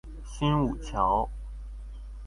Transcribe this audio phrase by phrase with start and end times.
[0.25, 1.29] 新武橋